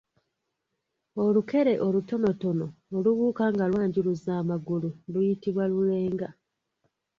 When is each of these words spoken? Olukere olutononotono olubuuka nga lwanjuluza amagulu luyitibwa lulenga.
Olukere 1.23 1.73
olutononotono 1.87 2.67
olubuuka 2.95 3.43
nga 3.53 3.65
lwanjuluza 3.71 4.31
amagulu 4.41 4.89
luyitibwa 5.11 5.63
lulenga. 5.71 6.29